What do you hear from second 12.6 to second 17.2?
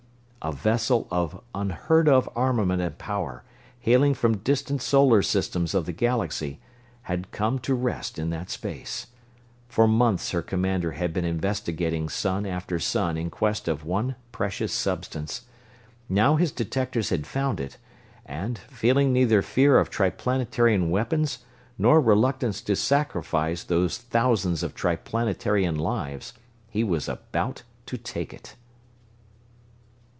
sun in quest of one precious substance. Now his detectors